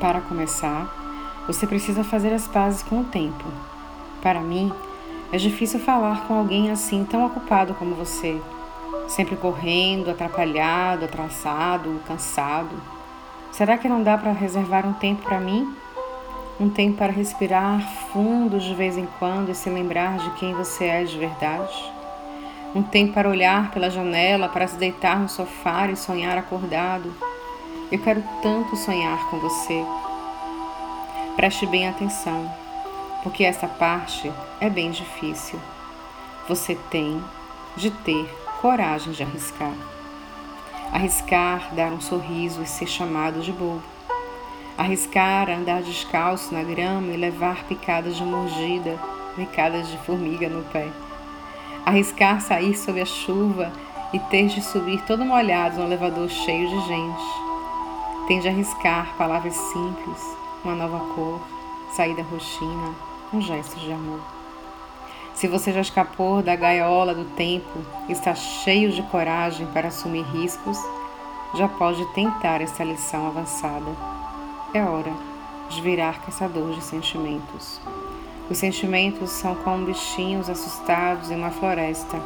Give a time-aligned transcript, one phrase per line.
[0.00, 0.94] Para começar,
[1.46, 3.44] você precisa fazer as pazes com o tempo.
[4.20, 4.70] Para mim,
[5.32, 8.38] é difícil falar com alguém assim tão ocupado como você,
[9.08, 12.76] sempre correndo, atrapalhado, atrasado, cansado.
[13.50, 15.74] Será que não dá para reservar um tempo para mim?
[16.60, 17.80] Um tempo para respirar
[18.12, 21.92] fundo de vez em quando e se lembrar de quem você é de verdade?
[22.74, 27.10] Um tempo para olhar pela janela, para se deitar no sofá e sonhar acordado?
[27.90, 29.84] Eu quero tanto sonhar com você.
[31.36, 32.52] Preste bem atenção,
[33.22, 35.60] porque essa parte é bem difícil.
[36.48, 37.22] Você tem
[37.76, 38.28] de ter
[38.60, 39.72] coragem de arriscar.
[40.92, 43.82] Arriscar dar um sorriso e ser chamado de bobo.
[44.76, 48.98] Arriscar andar descalço na grama e levar picadas de mordida,
[49.36, 50.88] picadas de formiga no pé.
[51.84, 53.72] Arriscar sair sob a chuva
[54.12, 57.45] e ter de subir todo molhado no elevador cheio de gente.
[58.26, 61.40] Tem de arriscar palavras simples, uma nova cor,
[61.92, 62.92] sair da rotina,
[63.32, 64.20] um gesto de amor.
[65.32, 67.78] Se você já escapou da gaiola do tempo
[68.08, 70.76] e está cheio de coragem para assumir riscos,
[71.54, 73.92] já pode tentar essa lição avançada.
[74.74, 75.12] É hora
[75.68, 77.80] de virar caçador de sentimentos.
[78.50, 82.20] Os sentimentos são como bichinhos assustados em uma floresta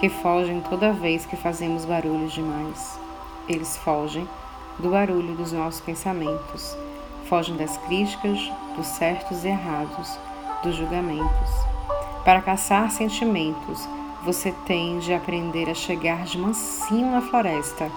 [0.00, 3.00] que fogem toda vez que fazemos barulho demais.
[3.48, 4.28] Eles fogem
[4.78, 6.76] do barulho dos nossos pensamentos,
[7.28, 8.38] fogem das críticas,
[8.76, 10.18] dos certos e errados,
[10.62, 11.50] dos julgamentos.
[12.24, 13.88] Para caçar sentimentos,
[14.24, 17.90] você tem de aprender a chegar de mansinho na floresta,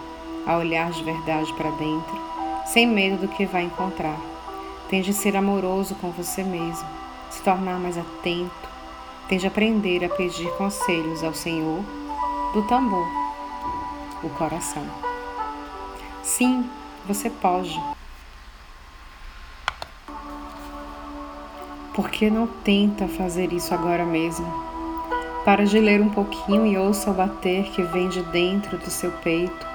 [0.46, 2.22] a olhar de verdade para dentro,
[2.66, 4.18] sem medo do que vai encontrar.
[4.90, 6.88] Tem de ser amoroso com você mesmo,
[7.30, 8.70] se tornar mais atento,
[9.28, 11.84] tem de aprender a pedir conselhos ao Senhor
[12.54, 13.08] do tambor,
[14.24, 15.13] o coração.
[16.24, 16.70] Sim,
[17.06, 17.78] você pode.
[21.94, 24.48] Por que não tenta fazer isso agora mesmo?
[25.44, 29.12] Para de ler um pouquinho e ouça o bater que vem de dentro do seu
[29.12, 29.68] peito.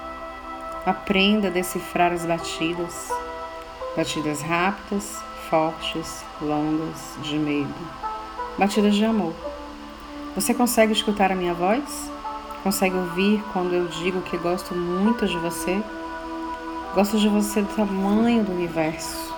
[0.86, 3.10] Aprenda a decifrar as batidas.
[3.94, 7.74] Batidas rápidas, fortes, longas, de medo.
[8.56, 9.34] Batidas de amor.
[10.34, 12.10] Você consegue escutar a minha voz?
[12.62, 15.82] Consegue ouvir quando eu digo que gosto muito de você?
[16.98, 19.32] Gosto de você do tamanho do universo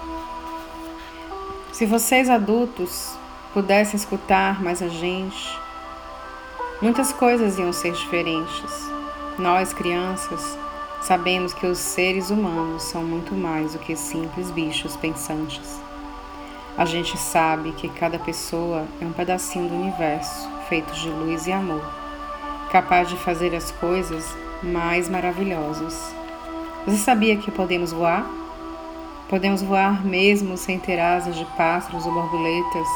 [1.71, 3.15] se vocês adultos
[3.53, 5.61] pudessem escutar mais a gente,
[6.81, 8.91] muitas coisas iam ser diferentes.
[9.39, 10.59] Nós, crianças,
[11.03, 15.79] sabemos que os seres humanos são muito mais do que simples bichos pensantes.
[16.79, 21.53] A gente sabe que cada pessoa é um pedacinho do universo feito de luz e
[21.53, 21.85] amor,
[22.73, 26.20] capaz de fazer as coisas mais maravilhosas.
[26.87, 28.27] Você sabia que podemos voar?
[29.29, 32.89] Podemos voar mesmo sem ter asas de pássaros ou borboletas,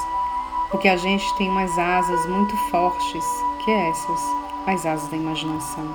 [0.71, 3.25] porque a gente tem umas asas muito fortes,
[3.63, 4.21] que é essas,
[4.67, 5.87] as asas da imaginação.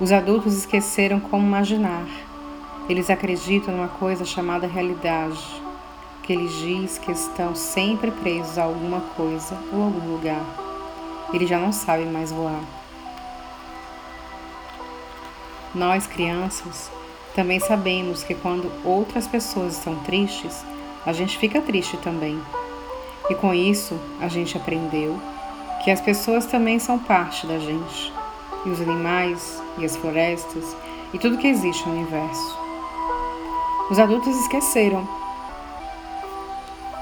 [0.00, 2.04] Os adultos esqueceram como imaginar.
[2.88, 5.38] Eles acreditam numa coisa chamada realidade,
[6.24, 10.44] que eles diz que estão sempre presos a alguma coisa ou algum lugar.
[11.32, 12.81] Eles já não sabem mais voar.
[15.74, 16.90] Nós, crianças,
[17.34, 20.62] também sabemos que quando outras pessoas estão tristes,
[21.06, 22.38] a gente fica triste também.
[23.30, 25.18] E com isso, a gente aprendeu
[25.82, 28.12] que as pessoas também são parte da gente,
[28.66, 30.76] e os animais, e as florestas,
[31.12, 32.58] e tudo que existe no universo.
[33.90, 35.08] Os adultos esqueceram.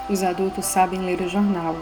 [0.09, 1.77] Os adultos sabem ler o jornal,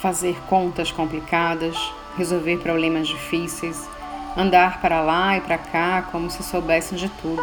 [0.00, 1.76] fazer contas complicadas,
[2.16, 3.88] resolver problemas difíceis,
[4.36, 7.42] andar para lá e para cá como se soubessem de tudo.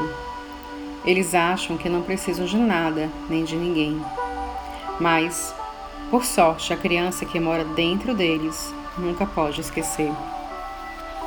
[1.06, 4.02] Eles acham que não precisam de nada nem de ninguém.
[5.00, 5.54] Mas,
[6.10, 10.12] por sorte, a criança que mora dentro deles nunca pode esquecer.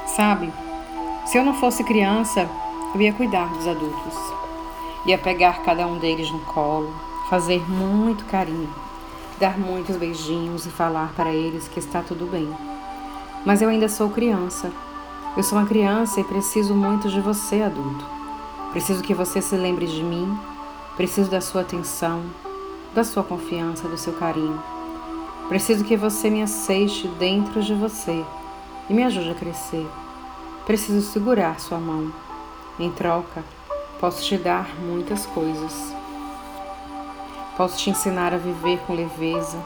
[0.07, 0.53] Sabe,
[1.25, 2.49] se eu não fosse criança,
[2.95, 4.15] eu ia cuidar dos adultos.
[5.07, 6.95] Ia pegar cada um deles no colo,
[7.31, 8.73] fazer muito carinho,
[9.39, 12.49] dar muitos beijinhos e falar para eles que está tudo bem.
[13.45, 14.71] Mas eu ainda sou criança
[15.35, 18.05] eu sou uma criança e preciso muito de você, adulto.
[18.71, 20.39] Preciso que você se lembre de mim,
[20.95, 22.23] preciso da sua atenção,
[22.95, 24.63] da sua confiança, do seu carinho.
[25.49, 28.25] Preciso que você me aceite dentro de você
[28.91, 29.87] e me ajude a crescer.
[30.67, 32.13] Preciso segurar sua mão.
[32.79, 33.43] Em troca,
[33.99, 35.95] posso te dar muitas coisas.
[37.57, 39.59] Posso te ensinar a viver com leveza,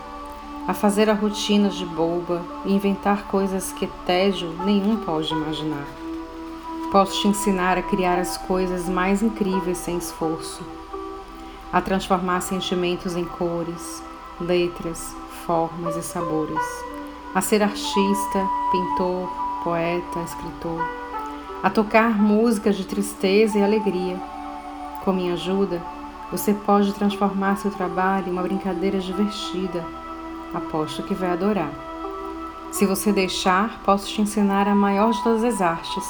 [0.66, 5.86] a fazer a rotina de boba e inventar coisas que tédio nenhum pode imaginar.
[6.90, 10.62] Posso te ensinar a criar as coisas mais incríveis sem esforço.
[11.72, 14.02] a transformar sentimentos em cores,
[14.40, 15.14] letras,
[15.44, 16.64] formas e sabores,
[17.34, 19.28] a ser artista, pintor,
[19.62, 20.82] poeta, escritor,
[21.62, 24.16] a tocar músicas de tristeza e alegria.
[25.04, 25.82] Com minha ajuda,
[26.30, 29.84] você pode transformar seu trabalho em uma brincadeira divertida.
[30.54, 31.70] Aposto que vai adorar.
[32.70, 36.04] Se você deixar, posso te ensinar a maior de todas as artes,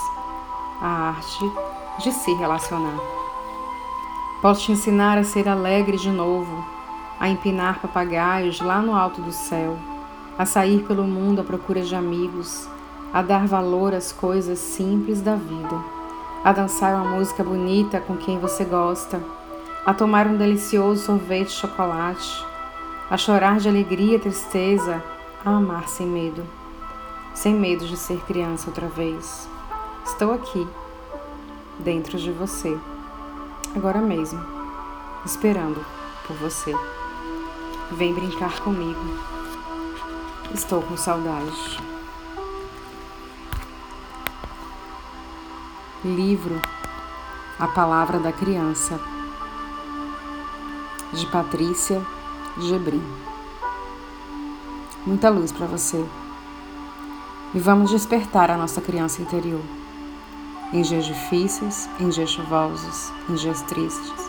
[0.81, 1.53] a arte
[2.03, 2.99] de se relacionar.
[4.43, 6.65] Posso te ensinar a ser alegre de novo,
[7.19, 9.79] a empinar papagaios lá no alto do céu,
[10.39, 12.69] a sair pelo mundo à procura de amigos,
[13.13, 15.81] a dar valor às coisas simples da vida,
[16.45, 19.23] a dançar uma música bonita com quem você gosta,
[19.87, 22.45] a tomar um delicioso sorvete de chocolate,
[23.09, 25.03] a chorar de alegria e tristeza,
[25.45, 26.45] a amar sem medo,
[27.35, 29.49] sem medo de ser criança outra vez.
[30.05, 30.67] Estou aqui,
[31.79, 32.77] dentro de você,
[33.77, 34.45] agora mesmo,
[35.25, 35.85] esperando
[36.27, 36.75] por você.
[37.93, 39.01] Vem brincar comigo.
[40.53, 41.81] Estou com saudade.
[46.05, 46.61] Livro
[47.59, 48.99] A Palavra da Criança,
[51.13, 52.05] de Patrícia
[52.59, 53.03] Gebrim.
[55.07, 56.03] Muita luz para você.
[57.55, 59.61] E vamos despertar a nossa criança interior.
[60.73, 64.26] Em dias difíceis, em dias chuvosos, em dias tristes,